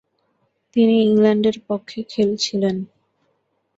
তিনি 0.75 0.93
ইংল্যান্ডের 1.05 1.57
পক্ষে 1.67 1.99
খেলছিলেন। 2.09 2.75